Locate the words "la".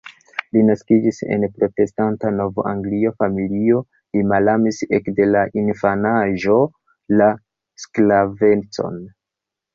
5.35-5.45, 7.21-7.31